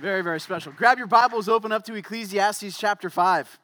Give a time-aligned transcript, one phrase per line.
[0.00, 0.72] Very, very special.
[0.72, 3.58] Grab your Bibles, open up to Ecclesiastes chapter 5.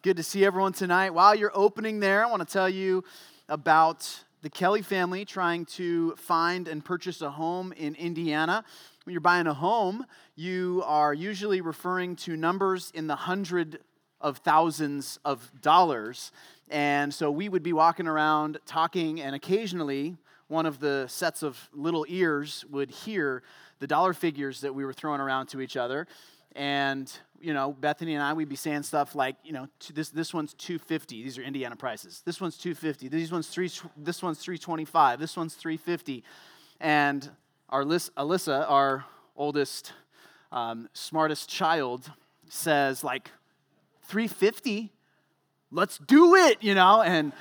[0.00, 1.10] Good to see everyone tonight.
[1.10, 3.04] While you're opening there, I want to tell you
[3.46, 8.64] about the Kelly family trying to find and purchase a home in Indiana.
[9.04, 10.06] When you're buying a home,
[10.36, 13.80] you are usually referring to numbers in the hundred
[14.22, 16.32] of thousands of dollars.
[16.70, 20.16] And so we would be walking around talking, and occasionally
[20.48, 23.42] one of the sets of little ears would hear
[23.80, 26.06] the dollar figures that we were throwing around to each other.
[26.54, 27.10] And,
[27.40, 30.52] you know, Bethany and I, we'd be saying stuff like, you know, this, this one's
[30.54, 31.22] 250.
[31.22, 32.22] These are Indiana prices.
[32.24, 33.08] This one's 250.
[33.08, 35.20] These one's three, this one's 325.
[35.20, 36.24] This one's 350.
[36.80, 37.28] And
[37.68, 39.04] our list Alyssa, our
[39.36, 39.92] oldest,
[40.52, 42.10] um, smartest child,
[42.48, 43.30] says, like,
[44.04, 44.92] 350?
[45.70, 47.00] Let's do it, you know?
[47.00, 47.32] And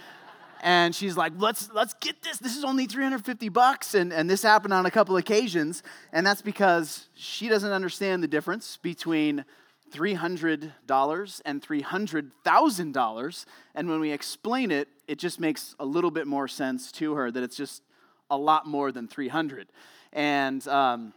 [0.61, 2.37] and she's like, let's, let's get this.
[2.37, 3.93] This is only 350 bucks.
[3.93, 5.83] And, and this happened on a couple occasions.
[6.11, 9.45] And that's because she doesn't understand the difference between
[9.91, 13.45] $300 and $300,000.
[13.75, 17.31] And when we explain it, it just makes a little bit more sense to her
[17.31, 17.81] that it's just
[18.29, 19.71] a lot more than 300.
[20.13, 21.13] And um,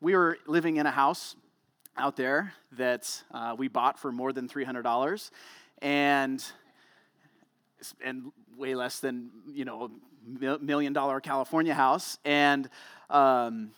[0.00, 1.36] we were living in a house
[1.96, 5.30] out there that uh, we bought for more than $300.
[5.80, 6.44] And
[8.04, 9.90] and way less than you know
[10.50, 12.68] a million dollar California house, and
[13.10, 13.70] um,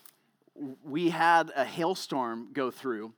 [0.85, 3.13] we had a hailstorm go through,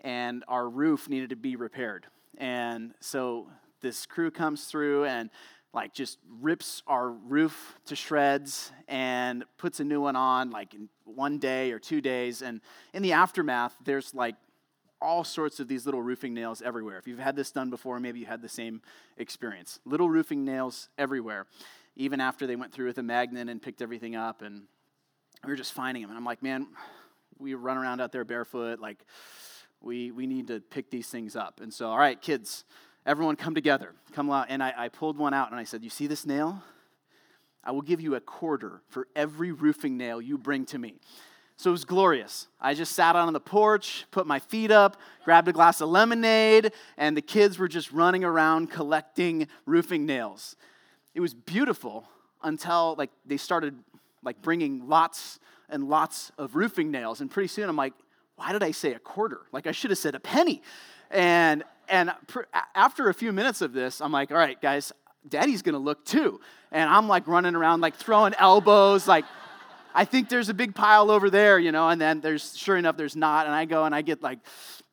[0.00, 2.06] and our roof needed to be repaired,
[2.38, 3.48] and so
[3.80, 5.28] this crew comes through and
[5.74, 10.88] like just rips our roof to shreds and puts a new one on like in
[11.04, 12.42] one day or two days.
[12.42, 12.60] And
[12.92, 14.36] in the aftermath there's like
[15.02, 16.98] all sorts of these little roofing nails everywhere.
[16.98, 18.80] If you've had this done before, maybe you had the same
[19.16, 19.80] experience.
[19.84, 21.46] Little roofing nails everywhere,
[21.96, 24.42] even after they went through with a magnet and picked everything up.
[24.42, 24.62] And
[25.44, 26.10] we were just finding them.
[26.10, 26.68] And I'm like, man,
[27.38, 28.80] we run around out there barefoot.
[28.80, 29.04] Like,
[29.80, 31.60] we, we need to pick these things up.
[31.60, 32.64] And so, all right, kids,
[33.04, 33.94] everyone come together.
[34.12, 34.46] Come out.
[34.48, 36.62] And I, I pulled one out and I said, You see this nail?
[37.64, 40.96] I will give you a quarter for every roofing nail you bring to me.
[41.56, 42.48] So it was glorious.
[42.60, 45.88] I just sat out on the porch, put my feet up, grabbed a glass of
[45.88, 50.56] lemonade, and the kids were just running around collecting roofing nails.
[51.14, 52.08] It was beautiful
[52.42, 53.78] until like they started
[54.24, 57.92] like bringing lots and lots of roofing nails and pretty soon I'm like,
[58.36, 59.42] why did I say a quarter?
[59.52, 60.62] Like I should have said a penny.
[61.10, 62.42] And and pr-
[62.74, 64.92] after a few minutes of this, I'm like, all right, guys,
[65.28, 66.40] daddy's going to look too.
[66.70, 69.24] And I'm like running around like throwing elbows like
[69.94, 72.96] I think there's a big pile over there, you know, and then there's, sure enough,
[72.96, 73.46] there's not.
[73.46, 74.38] And I go and I get like,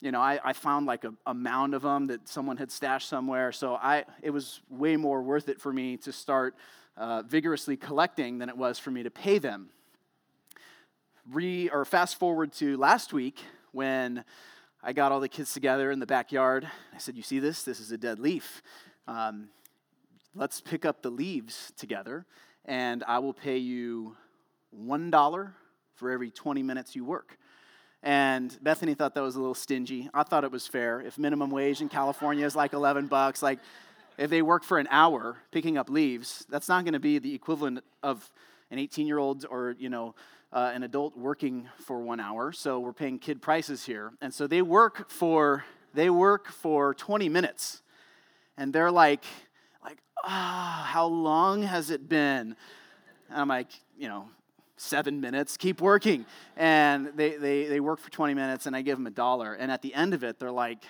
[0.01, 3.07] you know, I, I found like a, a mound of them that someone had stashed
[3.07, 3.51] somewhere.
[3.51, 6.55] So I, it was way more worth it for me to start
[6.97, 9.69] uh, vigorously collecting than it was for me to pay them.
[11.29, 13.39] Re, or fast forward to last week
[13.71, 14.23] when
[14.81, 16.67] I got all the kids together in the backyard.
[16.93, 17.63] I said, You see this?
[17.63, 18.61] This is a dead leaf.
[19.07, 19.49] Um,
[20.33, 22.25] let's pick up the leaves together,
[22.65, 24.15] and I will pay you
[24.77, 25.53] $1
[25.95, 27.37] for every 20 minutes you work.
[28.01, 30.09] And Bethany thought that was a little stingy.
[30.13, 31.01] I thought it was fair.
[31.01, 33.59] If minimum wage in California is like 11 bucks, like
[34.17, 37.33] if they work for an hour picking up leaves, that's not going to be the
[37.33, 38.31] equivalent of
[38.71, 40.15] an 18 year old or, you know,
[40.51, 42.51] uh, an adult working for one hour.
[42.51, 44.11] So we're paying kid prices here.
[44.21, 47.81] And so they work for, they work for 20 minutes.
[48.57, 49.23] And they're like,
[49.83, 52.55] like, ah, oh, how long has it been?
[53.29, 54.29] And I'm like, you know,
[54.79, 56.25] seven minutes, keep working.
[56.55, 59.53] And they, they, they work for 20 minutes, and I give them a dollar.
[59.53, 60.83] And at the end of it, they're like,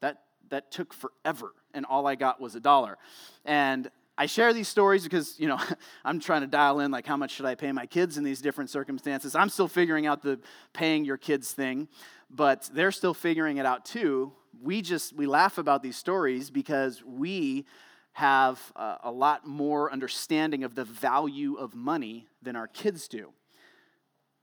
[0.00, 2.96] that, that took forever, and all I got was a dollar.
[3.44, 5.58] And I share these stories because, you know,
[6.04, 8.40] I'm trying to dial in, like, how much should I pay my kids in these
[8.40, 9.34] different circumstances?
[9.34, 10.38] I'm still figuring out the
[10.72, 11.88] paying your kids thing,
[12.30, 14.32] but they're still figuring it out too.
[14.62, 17.64] We just, we laugh about these stories because we
[18.12, 23.32] have a lot more understanding of the value of money than our kids do.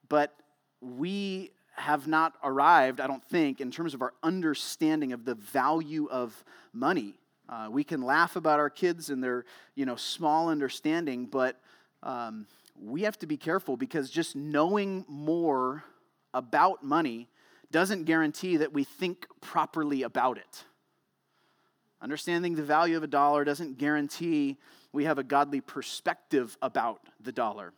[0.10, 0.34] But
[0.82, 6.08] we have not arrived, I don't think, in terms of our understanding of the value
[6.10, 6.44] of
[6.74, 7.20] money.
[7.48, 11.60] Uh, we can laugh about our kids and their, you know, small understanding, but
[12.04, 12.48] um,
[12.82, 15.84] we have to be careful because just knowing more
[16.34, 17.30] about money
[17.72, 20.64] doesn't guarantee that we think properly about it.
[22.02, 24.58] Understanding the value of a dollar doesn't guarantee
[24.92, 27.74] we have a godly perspective about the dollar.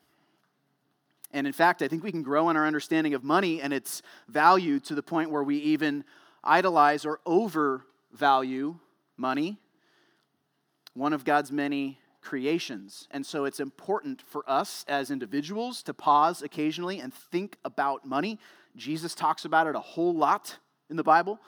[1.32, 4.02] And in fact, I think we can grow in our understanding of money and its
[4.28, 6.04] value to the point where we even
[6.44, 8.76] idolize or overvalue
[9.16, 9.58] money,
[10.94, 13.08] one of God's many creations.
[13.12, 18.40] And so it's important for us as individuals to pause occasionally and think about money,
[18.76, 20.58] Jesus talks about it a whole lot
[20.90, 21.40] in the Bible.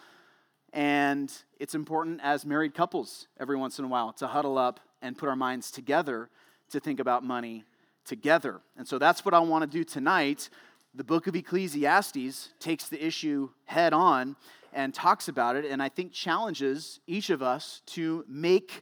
[0.73, 5.17] And it's important as married couples every once in a while to huddle up and
[5.17, 6.29] put our minds together
[6.69, 7.65] to think about money
[8.05, 8.61] together.
[8.77, 10.49] And so that's what I want to do tonight.
[10.93, 14.35] The book of Ecclesiastes takes the issue head on
[14.73, 18.81] and talks about it, and I think challenges each of us to make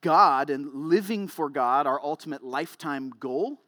[0.00, 3.58] God and living for God our ultimate lifetime goal,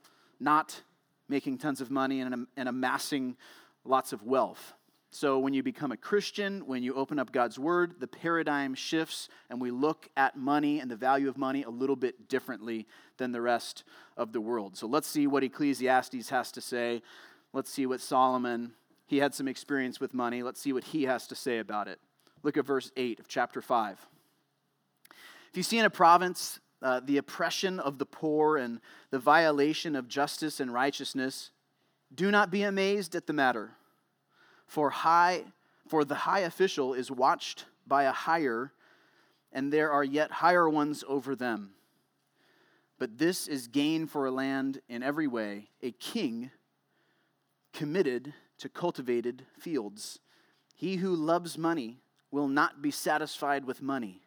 [0.41, 0.83] not
[1.29, 3.37] making tons of money and, and amassing
[3.85, 4.75] lots of wealth.
[5.11, 9.31] So, when you become a Christian, when you open up God's Word, the paradigm shifts
[9.49, 13.33] and we look at money and the value of money a little bit differently than
[13.33, 13.85] the rest
[14.19, 14.77] of the world.
[14.77, 17.03] So, let's see what Ecclesiastes has to say.
[17.55, 18.73] Let's see what Solomon,
[19.07, 20.43] he had some experience with money.
[20.43, 21.99] Let's see what he has to say about it.
[22.43, 24.07] Look at verse 8 of chapter 5.
[25.51, 29.97] If you see in a province uh, the oppression of the poor and the violation
[29.97, 31.51] of justice and righteousness,
[32.15, 33.71] do not be amazed at the matter
[34.69, 35.43] for, high,
[35.89, 38.73] for the high official is watched by a higher,
[39.53, 41.71] and there are yet higher ones over them.
[42.99, 46.51] But this is gain for a land in every way, a king
[47.73, 50.21] committed to cultivated fields.
[50.75, 51.99] He who loves money
[52.31, 54.21] will not be satisfied with money,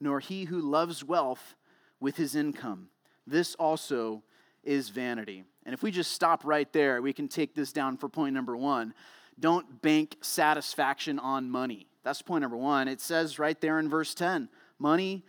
[0.00, 1.54] nor he who loves wealth
[2.00, 2.88] with his income.
[3.26, 4.22] This also
[4.64, 5.44] is vanity.
[5.64, 8.56] And if we just stop right there, we can take this down for point number
[8.56, 8.94] one
[9.42, 11.88] don't bank satisfaction on money.
[12.04, 12.88] That's point number one.
[12.88, 14.48] It says right there in verse 10
[14.78, 15.24] money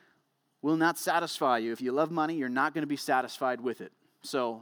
[0.61, 1.73] will not satisfy you.
[1.73, 3.91] If you love money, you're not going to be satisfied with it.
[4.21, 4.61] So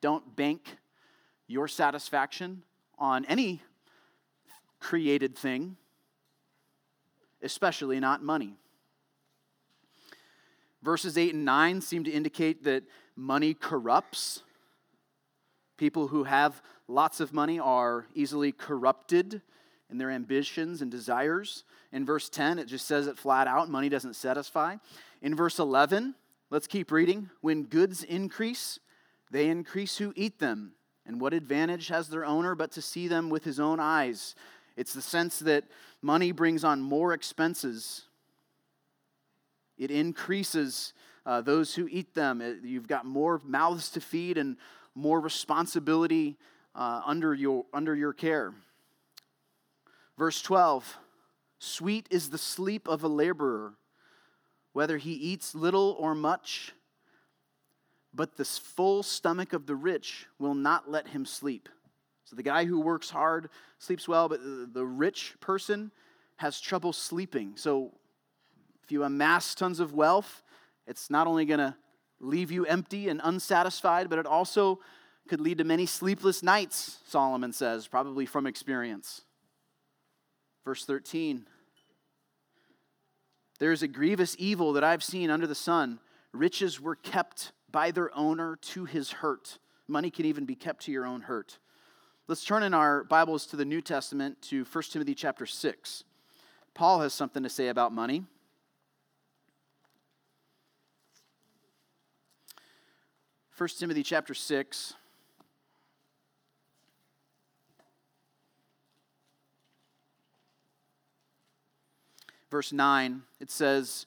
[0.00, 0.76] don't bank
[1.48, 2.62] your satisfaction
[2.98, 3.62] on any
[4.78, 5.76] created thing,
[7.42, 8.54] especially not money.
[10.82, 12.84] Verses 8 and 9 seem to indicate that
[13.16, 14.42] money corrupts.
[15.82, 19.42] People who have lots of money are easily corrupted
[19.90, 21.64] in their ambitions and desires.
[21.90, 24.76] In verse 10, it just says it flat out money doesn't satisfy.
[25.22, 26.14] In verse 11,
[26.50, 27.30] let's keep reading.
[27.40, 28.78] When goods increase,
[29.32, 30.74] they increase who eat them.
[31.04, 34.36] And what advantage has their owner but to see them with his own eyes?
[34.76, 35.64] It's the sense that
[36.00, 38.02] money brings on more expenses,
[39.76, 40.92] it increases
[41.26, 42.40] uh, those who eat them.
[42.40, 44.56] It, you've got more mouths to feed and
[44.94, 46.36] more responsibility
[46.74, 48.52] uh, under, your, under your care.
[50.18, 50.98] Verse 12
[51.58, 53.74] Sweet is the sleep of a laborer,
[54.72, 56.72] whether he eats little or much,
[58.12, 61.68] but the full stomach of the rich will not let him sleep.
[62.24, 63.48] So the guy who works hard
[63.78, 64.40] sleeps well, but
[64.72, 65.92] the rich person
[66.36, 67.52] has trouble sleeping.
[67.56, 67.92] So
[68.82, 70.42] if you amass tons of wealth,
[70.86, 71.76] it's not only going to
[72.22, 74.80] leave you empty and unsatisfied, but it also
[75.28, 79.22] could lead to many sleepless nights, Solomon says, probably from experience.
[80.64, 81.46] Verse 13
[83.58, 85.98] There is a grievous evil that I've seen under the sun.
[86.32, 89.58] Riches were kept by their owner to his hurt.
[89.88, 91.58] Money can even be kept to your own hurt.
[92.28, 96.04] Let's turn in our Bibles to the New Testament to 1 Timothy chapter 6.
[96.74, 98.24] Paul has something to say about money.
[103.58, 104.94] 1 Timothy chapter 6.
[112.50, 114.06] Verse 9, it says,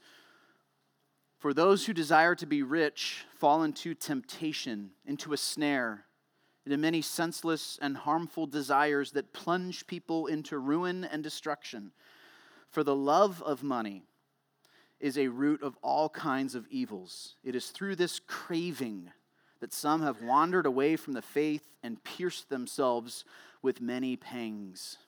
[1.38, 6.06] For those who desire to be rich fall into temptation, into a snare,
[6.66, 11.92] into many senseless and harmful desires that plunge people into ruin and destruction.
[12.70, 14.02] For the love of money
[15.00, 17.36] is a root of all kinds of evils.
[17.44, 19.12] It is through this craving
[19.66, 23.26] that some have wandered away from the faith and pierced themselves
[23.64, 25.00] with many pangs.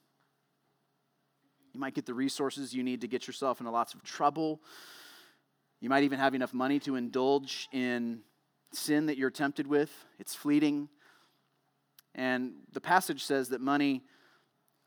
[1.76, 4.60] You might get the resources you need to get yourself into lots of trouble.
[5.80, 8.22] You might even have enough money to indulge in
[8.74, 9.92] sin that you're tempted with.
[10.18, 10.90] It's fleeting.
[12.16, 14.02] And the passage says that money,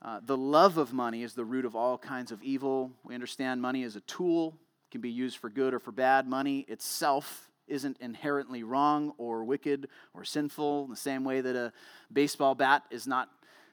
[0.02, 2.90] uh, the love of money, is the root of all kinds of evil.
[3.04, 4.58] We understand money is a tool,
[4.88, 6.26] it can be used for good or for bad.
[6.26, 11.72] Money itself isn't inherently wrong or wicked or sinful, in the same way that a
[12.12, 13.30] baseball bat is not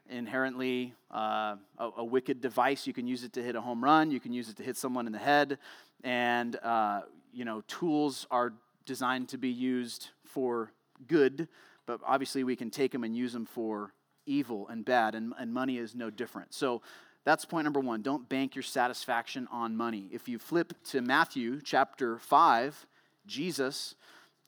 [0.09, 2.87] inherently uh, a, a, wicked device.
[2.87, 4.77] You can use it to hit a home run, you can use it to hit
[4.77, 5.57] someone in the head,
[6.03, 7.01] and uh,
[7.33, 8.53] you know tools are
[8.85, 10.71] designed to be used for
[11.07, 11.47] good,
[11.85, 13.93] but obviously we can take them and use them for
[14.25, 16.53] evil and bad, and, and money is no different.
[16.53, 16.81] So
[17.23, 18.01] that's point number one.
[18.01, 20.07] Don't bank your satisfaction on money.
[20.11, 22.87] If you flip to Matthew chapter 5,
[23.27, 23.95] Jesus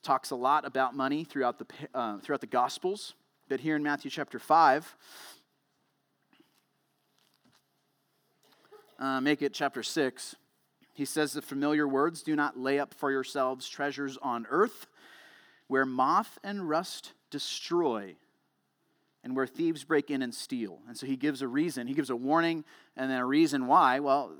[0.01, 3.13] talks a lot about money throughout the, uh, throughout the Gospels,
[3.47, 4.95] but here in Matthew chapter 5,
[8.99, 10.35] uh, make it chapter 6,
[10.93, 14.87] he says the familiar words do not lay up for yourselves treasures on earth
[15.67, 18.15] where moth and rust destroy
[19.23, 20.79] and where thieves break in and steal.
[20.87, 22.65] And so he gives a reason, he gives a warning
[22.97, 23.99] and then a reason why.
[23.99, 24.33] Well,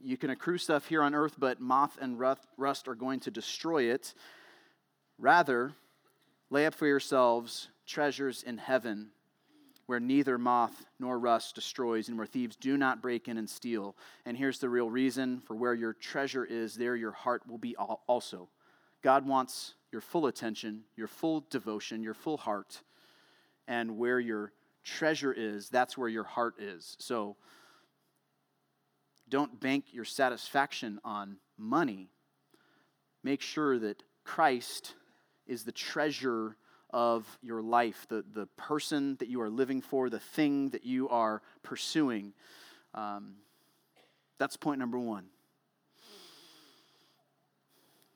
[0.00, 3.84] you can accrue stuff here on earth, but moth and rust are going to destroy
[3.84, 4.14] it.
[5.18, 5.72] Rather,
[6.50, 9.10] lay up for yourselves treasures in heaven
[9.86, 13.96] where neither moth nor rust destroys and where thieves do not break in and steal.
[14.24, 17.76] And here's the real reason for where your treasure is, there your heart will be
[17.76, 18.48] also.
[19.02, 22.82] God wants your full attention, your full devotion, your full heart.
[23.68, 26.96] And where your treasure is, that's where your heart is.
[26.98, 27.36] So
[29.28, 32.10] don't bank your satisfaction on money.
[33.22, 34.94] Make sure that Christ
[35.46, 36.56] is the treasure
[36.90, 41.08] of your life, the, the person that you are living for, the thing that you
[41.08, 42.32] are pursuing.
[42.94, 43.34] Um,
[44.38, 45.26] that's point number one.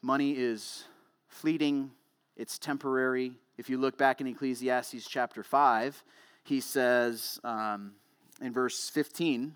[0.02, 0.84] Money is
[1.28, 1.90] fleeting,
[2.36, 3.32] it's temporary.
[3.58, 6.02] If you look back in Ecclesiastes chapter 5,
[6.44, 7.92] he says um,
[8.40, 9.54] in verse 15,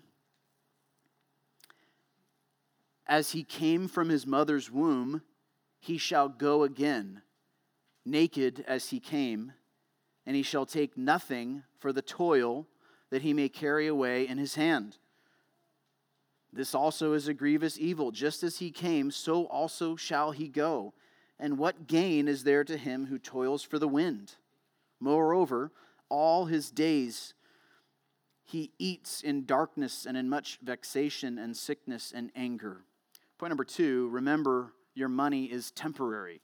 [3.07, 5.21] As he came from his mother's womb,
[5.79, 7.21] he shall go again
[8.05, 9.53] naked as he came,
[10.25, 12.67] and he shall take nothing for the toil
[13.09, 14.97] that he may carry away in his hand.
[16.53, 18.11] This also is a grievous evil.
[18.11, 20.93] Just as he came, so also shall he go.
[21.37, 24.35] And what gain is there to him who toils for the wind?
[24.99, 25.71] Moreover,
[26.07, 27.33] all his days
[28.45, 32.83] he eats in darkness and in much vexation and sickness and anger.
[33.37, 36.41] Point number two remember your money is temporary.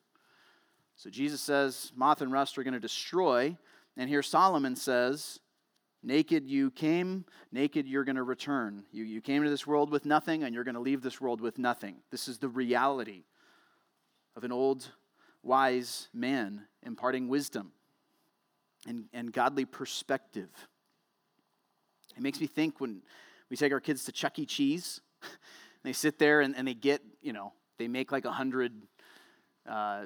[0.98, 3.58] So Jesus says, moth and rust are going to destroy.
[3.98, 5.40] And here Solomon says,
[6.04, 8.84] naked you came, naked you're going to return.
[8.92, 11.42] You, you came to this world with nothing, and you're going to leave this world
[11.42, 11.96] with nothing.
[12.12, 13.24] This is the reality
[14.36, 14.92] of an old,
[15.44, 17.72] wise man imparting wisdom
[18.88, 20.50] and, and godly perspective.
[22.16, 23.02] It makes me think when
[23.50, 24.46] we take our kids to Chuck E.
[24.46, 25.02] Cheese,
[25.84, 28.74] they sit there and, and they get, you know, they make like a hundred
[29.68, 30.06] uh,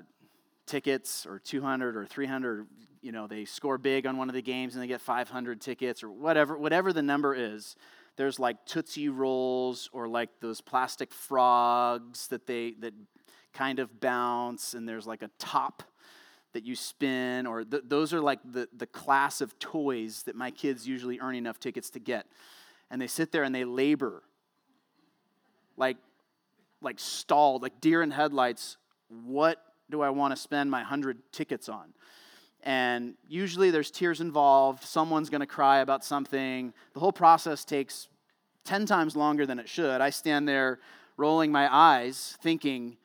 [0.66, 2.68] tickets or 200 or 300
[3.02, 6.04] you know they score big on one of the games and they get 500 tickets
[6.04, 7.76] or whatever whatever the number is.
[8.18, 12.94] There's like tootsie rolls or like those plastic frogs that they that
[13.54, 15.84] kind of bounce and there's like a top
[16.54, 20.50] that you spin or th- those are like the, the class of toys that my
[20.50, 22.26] kids usually earn enough tickets to get.
[22.90, 24.24] And they sit there and they labor
[25.78, 25.98] like
[26.82, 28.78] like stalled like deer in headlights
[29.10, 31.94] what do I want to spend my 100 tickets on?
[32.64, 34.84] And usually there's tears involved.
[34.84, 36.74] Someone's going to cry about something.
[36.94, 38.08] The whole process takes
[38.66, 40.02] 10 times longer than it should.
[40.02, 40.80] I stand there
[41.18, 42.98] rolling my eyes, thinking,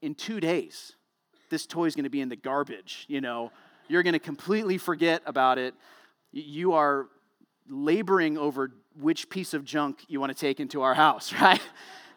[0.00, 0.92] in two days,
[1.50, 3.04] this toy's going to be in the garbage.
[3.08, 3.50] You know,
[3.88, 5.74] you're going to completely forget about it.
[6.30, 7.08] You are
[7.68, 11.60] laboring over which piece of junk you want to take into our house, right?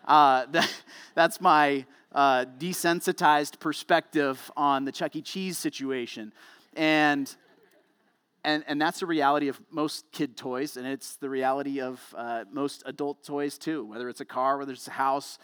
[0.06, 0.74] Uh, that,
[1.14, 5.22] that's my uh, desensitized perspective on the Chuck E.
[5.22, 6.32] Cheese situation.
[6.76, 7.34] And,
[8.44, 12.46] and, and that's the reality of most kid toys, and it's the reality of uh,
[12.52, 15.38] most adult toys too, whether it's a car, whether it's a house,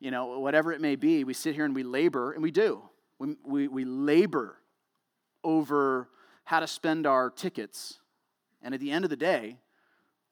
[0.00, 1.24] you know, whatever it may be.
[1.24, 2.82] We sit here and we labor, and we do.
[3.18, 4.58] We, we, we labor
[5.44, 6.08] over
[6.44, 8.00] how to spend our tickets.
[8.62, 9.58] And at the end of the day,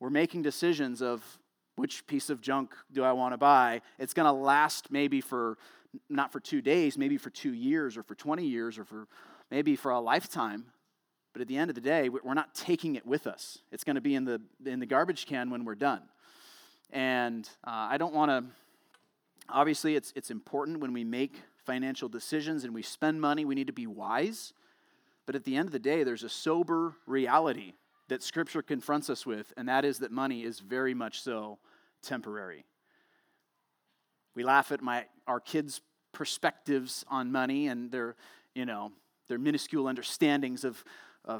[0.00, 1.22] we're making decisions of
[1.76, 3.82] which piece of junk do I want to buy.
[3.98, 5.58] It's going to last maybe for
[6.08, 9.06] not for two days, maybe for two years or for 20 years or for
[9.50, 10.66] maybe for a lifetime.
[11.32, 13.58] But at the end of the day, we're not taking it with us.
[13.70, 16.02] It's going to be in the, in the garbage can when we're done.
[16.90, 18.44] And uh, I don't want to,
[19.48, 23.66] obviously, it's, it's important when we make financial decisions and we spend money, we need
[23.66, 24.54] to be wise.
[25.26, 27.74] But at the end of the day, there's a sober reality
[28.08, 31.58] that Scripture confronts us with, and that is that money is very much so
[32.02, 32.64] temporary.
[34.34, 35.80] We laugh at my, our kids'
[36.12, 38.16] perspectives on money and their,
[38.54, 38.92] you know,
[39.28, 40.84] their minuscule understandings of,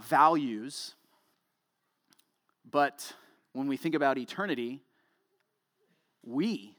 [0.01, 0.97] values.
[2.69, 3.13] But
[3.53, 4.81] when we think about eternity,
[6.25, 6.75] we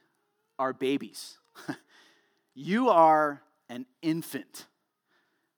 [0.60, 1.38] are babies.
[2.53, 4.65] you are an infant.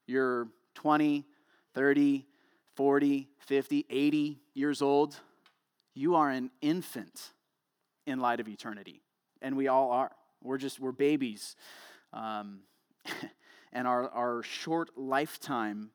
[0.05, 1.25] You're 20,
[1.73, 2.25] 30,
[2.79, 5.19] 40, 50, 80 years old.
[5.93, 7.33] You are an infant
[8.07, 9.01] in light of eternity.
[9.41, 10.11] And we all are.
[10.41, 11.57] We're just, we're babies.
[12.13, 12.61] Um,
[13.73, 15.91] and our, our short lifetime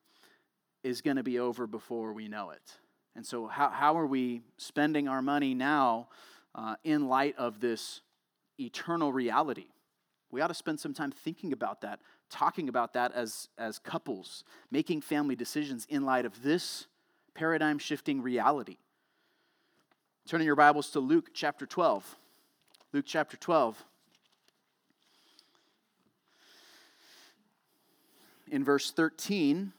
[0.82, 2.76] is going to be over before we know it.
[3.16, 6.08] And so, how, how are we spending our money now?
[6.54, 8.00] uh, in light of this
[8.58, 9.66] eternal reality.
[10.30, 12.00] We ought to spend some time thinking about that,
[12.30, 16.86] talking about that as, as couples, making family decisions in light of this
[17.34, 18.76] paradigm shifting reality.
[20.26, 22.16] Turning your Bibles to Luke chapter 12.
[22.92, 23.84] Luke chapter 12.
[28.50, 29.72] In verse 13,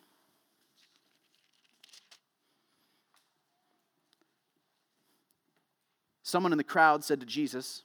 [6.23, 7.83] someone in the crowd said to Jesus,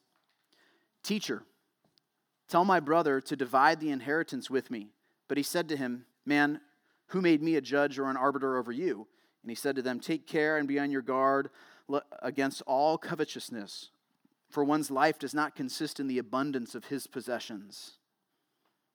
[1.02, 1.42] Teacher,
[2.50, 4.88] tell my brother to divide the inheritance with me.
[5.28, 6.60] But he said to him, Man,
[7.06, 9.06] who made me a judge or an arbiter over you?
[9.42, 11.50] And he said to them, Take care and be on your guard
[12.20, 13.90] against all covetousness,
[14.48, 17.92] for one's life does not consist in the abundance of his possessions.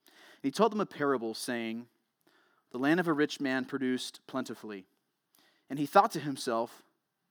[0.06, 1.88] And he told them a parable, saying,
[2.72, 4.86] The land of a rich man produced plentifully.
[5.70, 6.84] And he thought to himself,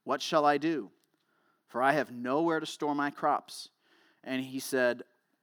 [0.03, 0.91] What shall I do?
[1.67, 3.69] For I have nowhere to store my crops.
[4.23, 5.03] And he said,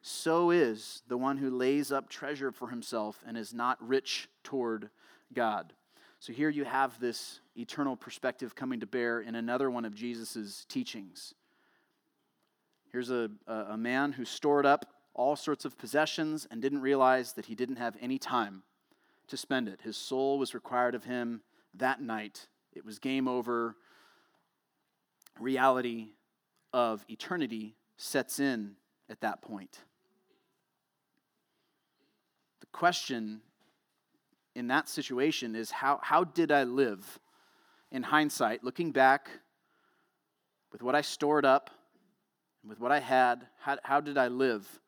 [0.00, 4.90] So is the one who lays up treasure for himself and is not rich toward
[5.32, 5.72] God.
[6.20, 10.64] So here you have this eternal perspective coming to bear in another one of Jesus'
[10.68, 11.34] teachings.
[12.90, 17.46] Here's a, a man who stored up all sorts of possessions and didn't realize that
[17.46, 18.62] he didn't have any time
[19.26, 19.80] to spend it.
[19.82, 21.42] His soul was required of him
[21.74, 22.46] that night.
[22.72, 23.76] It was game over.
[25.38, 26.08] Reality
[26.72, 28.76] of eternity sets in
[29.10, 29.78] at that point.
[32.60, 33.40] The question
[34.54, 37.18] in that situation is how, how did I live
[37.90, 39.30] in hindsight, looking back
[40.72, 41.70] with what I stored up,
[42.66, 44.80] with what I had, how, how did I live?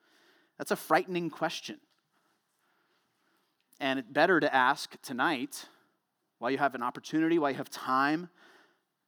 [0.58, 1.78] That's a frightening question.
[3.78, 5.66] And it's better to ask tonight,
[6.38, 8.28] while you have an opportunity, while you have time,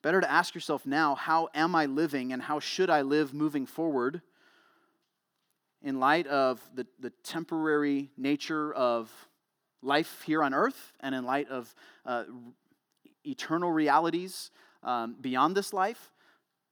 [0.00, 3.66] better to ask yourself now, how am I living and how should I live moving
[3.66, 4.22] forward
[5.82, 9.10] in light of the, the temporary nature of
[9.82, 11.74] life here on earth and in light of
[12.06, 12.24] uh,
[13.26, 14.50] eternal realities
[14.82, 16.10] um, beyond this life?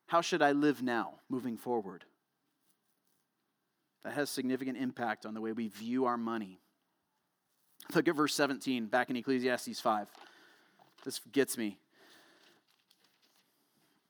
[0.07, 2.05] How should I live now, moving forward?
[4.05, 6.59] That has significant impact on the way we view our money.
[7.94, 10.09] Look at verse 17 back in Ecclesiastes 5.
[11.05, 11.79] This gets me.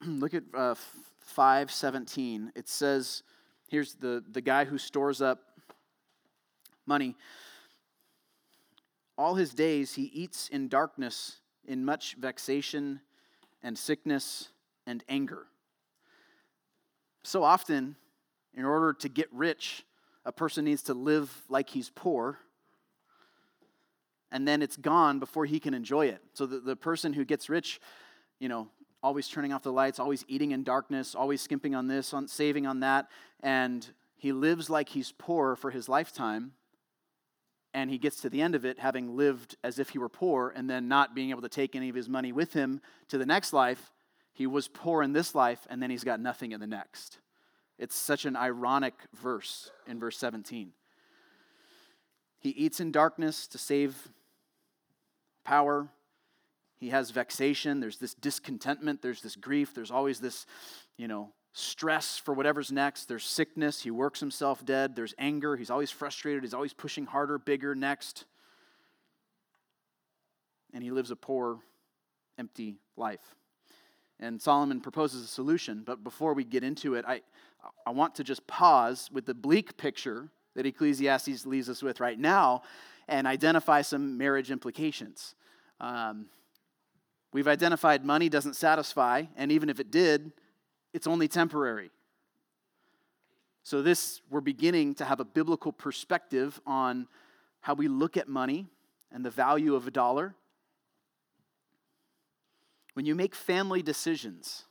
[0.06, 0.74] Look at uh,
[1.20, 2.52] 517.
[2.54, 3.22] It says,
[3.70, 5.40] here's the, the guy who stores up
[6.86, 7.16] money.
[9.16, 13.00] All his days he eats in darkness, in much vexation
[13.62, 14.48] and sickness
[14.86, 15.46] and anger.
[17.22, 17.96] So often,
[18.54, 19.84] in order to get rich,
[20.24, 22.38] a person needs to live like he's poor,
[24.32, 26.22] and then it's gone before he can enjoy it.
[26.32, 27.80] So the, the person who gets rich,
[28.38, 28.68] you know,
[29.02, 32.66] always turning off the lights, always eating in darkness, always skimping on this, on saving
[32.66, 33.08] on that,
[33.42, 33.86] and
[34.16, 36.52] he lives like he's poor for his lifetime,
[37.72, 40.52] and he gets to the end of it having lived as if he were poor
[40.54, 43.26] and then not being able to take any of his money with him to the
[43.26, 43.92] next life
[44.32, 47.18] he was poor in this life, and then he's got nothing in the next.
[47.78, 50.72] It's such an ironic verse in verse 17.
[52.38, 54.08] He eats in darkness to save
[55.44, 55.88] power.
[56.80, 57.78] He has vexation.
[57.78, 59.02] There's this discontentment.
[59.02, 59.74] There's this grief.
[59.74, 60.46] There's always this,
[60.96, 63.04] you know, stress for whatever's next.
[63.04, 63.82] There's sickness.
[63.82, 64.96] He works himself dead.
[64.96, 65.56] There's anger.
[65.56, 66.42] He's always frustrated.
[66.42, 68.24] He's always pushing harder, bigger, next.
[70.72, 71.58] And he lives a poor,
[72.38, 73.34] empty life.
[74.18, 77.22] And Solomon proposes a solution, but before we get into it, I,
[77.86, 82.18] I want to just pause with the bleak picture that Ecclesiastes leaves us with right
[82.18, 82.62] now
[83.08, 85.34] and identify some marriage implications.
[85.80, 86.26] Um,
[87.32, 90.32] we've identified money doesn't satisfy, and even if it did,
[90.92, 91.90] it's only temporary.
[93.62, 97.06] So, this, we're beginning to have a biblical perspective on
[97.60, 98.66] how we look at money
[99.12, 100.34] and the value of a dollar
[102.94, 104.64] when you make family decisions,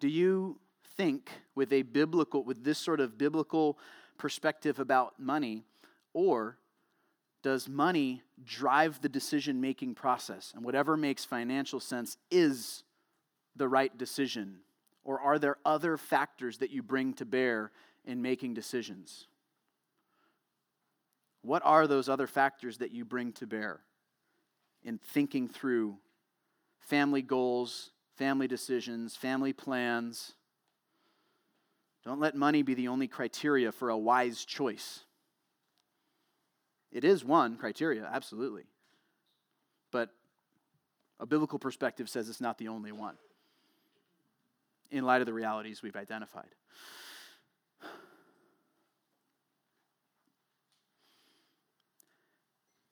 [0.00, 0.58] do you
[0.96, 3.78] think with a biblical, with this sort of biblical
[4.18, 5.64] perspective about money,
[6.12, 6.58] or
[7.42, 10.52] does money drive the decision making process?
[10.54, 12.84] And whatever makes financial sense is
[13.56, 14.58] the right decision?
[15.04, 17.72] Or are there other factors that you bring to bear
[18.04, 19.26] in making decisions?
[21.42, 23.80] What are those other factors that you bring to bear
[24.84, 25.96] in thinking through
[26.78, 30.32] family goals, family decisions, family plans?
[32.04, 35.00] Don't let money be the only criteria for a wise choice.
[36.92, 38.64] It is one criteria, absolutely.
[39.90, 40.10] But
[41.18, 43.16] a biblical perspective says it's not the only one
[44.90, 46.54] in light of the realities we've identified.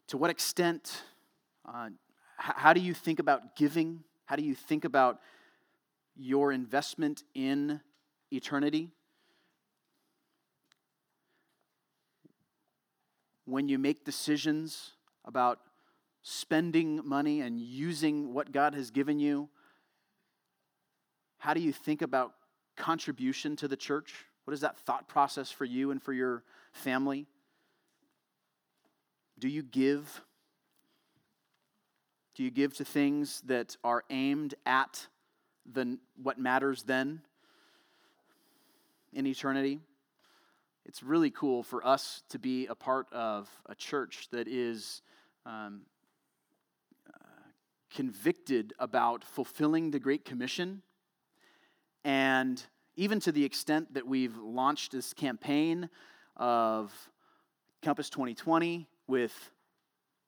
[0.08, 1.02] To what extent,
[1.64, 1.90] uh,
[2.36, 4.02] how do you think about giving?
[4.24, 5.20] How do you think about
[6.16, 7.80] your investment in
[8.32, 8.90] eternity?
[13.50, 14.92] When you make decisions
[15.24, 15.58] about
[16.22, 19.48] spending money and using what God has given you,
[21.38, 22.32] how do you think about
[22.76, 24.24] contribution to the church?
[24.44, 27.26] What is that thought process for you and for your family?
[29.40, 30.20] Do you give?
[32.36, 35.08] Do you give to things that are aimed at
[35.66, 37.22] the, what matters then
[39.12, 39.80] in eternity?
[40.90, 45.02] It's really cool for us to be a part of a church that is
[45.46, 45.82] um,
[47.08, 47.42] uh,
[47.94, 50.82] convicted about fulfilling the Great Commission.
[52.02, 52.60] And
[52.96, 55.88] even to the extent that we've launched this campaign
[56.36, 56.92] of
[57.82, 59.52] Compass 2020 with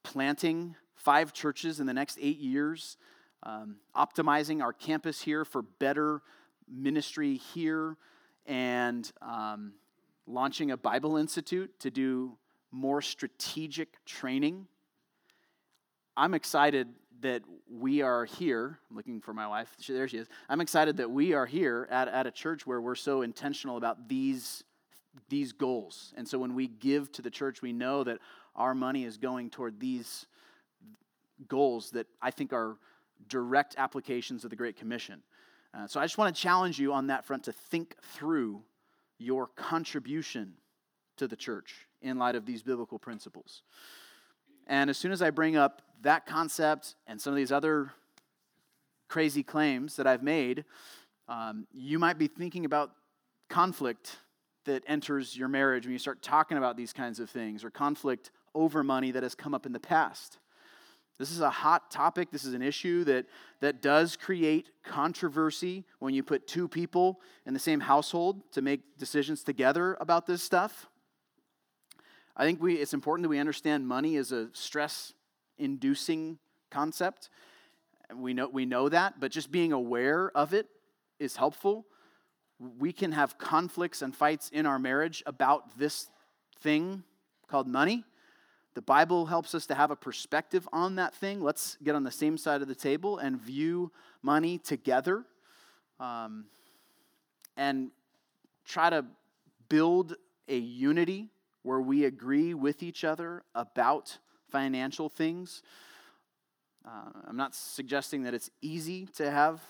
[0.04, 2.98] planting five churches in the next eight years,
[3.42, 6.22] um, optimizing our campus here for better
[6.72, 7.96] ministry here,
[8.46, 9.72] and um,
[10.26, 12.36] launching a Bible Institute to do
[12.70, 14.66] more strategic training.
[16.16, 16.88] I'm excited
[17.20, 18.78] that we are here.
[18.90, 19.74] I'm looking for my wife.
[19.86, 20.28] There she is.
[20.48, 24.08] I'm excited that we are here at, at a church where we're so intentional about
[24.08, 24.64] these,
[25.28, 26.12] these goals.
[26.16, 28.18] And so when we give to the church, we know that
[28.56, 30.26] our money is going toward these
[31.48, 32.76] goals that I think are
[33.28, 35.22] direct applications of the Great Commission.
[35.74, 38.62] Uh, so I just want to challenge you on that front to think through
[39.22, 40.54] your contribution
[41.16, 43.62] to the church in light of these biblical principles.
[44.66, 47.92] And as soon as I bring up that concept and some of these other
[49.08, 50.64] crazy claims that I've made,
[51.28, 52.92] um, you might be thinking about
[53.48, 54.16] conflict
[54.64, 58.30] that enters your marriage when you start talking about these kinds of things, or conflict
[58.54, 60.38] over money that has come up in the past.
[61.18, 62.30] This is a hot topic.
[62.30, 63.26] This is an issue that,
[63.60, 68.98] that does create controversy when you put two people in the same household to make
[68.98, 70.88] decisions together about this stuff.
[72.36, 75.12] I think we, it's important that we understand money is a stress
[75.58, 76.38] inducing
[76.70, 77.28] concept.
[78.14, 80.66] We know, we know that, but just being aware of it
[81.18, 81.86] is helpful.
[82.78, 86.08] We can have conflicts and fights in our marriage about this
[86.60, 87.04] thing
[87.48, 88.04] called money.
[88.74, 91.42] The Bible helps us to have a perspective on that thing.
[91.42, 95.24] Let's get on the same side of the table and view money together
[96.00, 96.46] um,
[97.56, 97.90] and
[98.64, 99.04] try to
[99.68, 100.14] build
[100.48, 101.28] a unity
[101.62, 104.18] where we agree with each other about
[104.50, 105.62] financial things.
[106.86, 109.60] Uh, I'm not suggesting that it's easy to have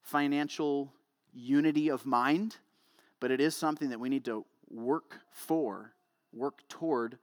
[0.00, 0.92] financial
[1.34, 2.56] unity of mind,
[3.20, 5.92] but it is something that we need to work for,
[6.32, 7.18] work toward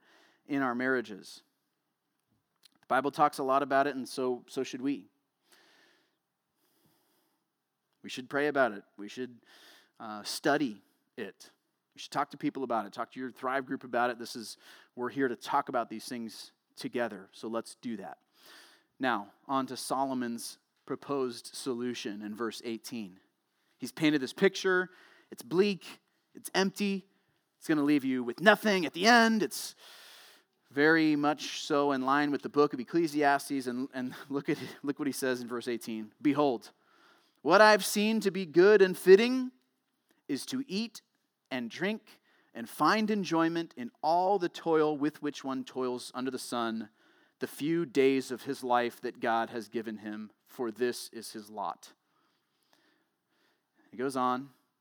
[0.50, 1.42] in our marriages.
[2.80, 5.06] The Bible talks a lot about it, and so, so should we.
[8.02, 8.82] We should pray about it.
[8.98, 9.36] We should
[10.00, 10.82] uh, study
[11.16, 11.50] it.
[11.94, 12.92] You should talk to people about it.
[12.92, 14.18] Talk to your Thrive group about it.
[14.18, 14.56] This is,
[14.96, 17.28] we're here to talk about these things together.
[17.32, 18.18] So let's do that.
[18.98, 23.18] Now, on to Solomon's proposed solution in verse 18.
[23.78, 24.90] He's painted this picture.
[25.30, 25.84] It's bleak,
[26.34, 27.04] it's empty,
[27.58, 29.42] it's going to leave you with nothing at the end.
[29.42, 29.76] It's
[30.72, 33.66] very much so in line with the book of Ecclesiastes.
[33.66, 36.70] And, and look, at, look what he says in verse 18 Behold,
[37.42, 39.50] what I've seen to be good and fitting
[40.28, 41.02] is to eat
[41.50, 42.02] and drink
[42.54, 46.88] and find enjoyment in all the toil with which one toils under the sun,
[47.38, 51.48] the few days of his life that God has given him, for this is his
[51.48, 51.92] lot.
[53.90, 54.50] He goes on,